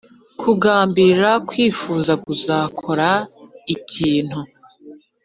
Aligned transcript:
kugambirira: 0.39 1.31
kwifuza 1.47 2.11
kuzakora 2.23 3.09
ikintu 3.75 4.39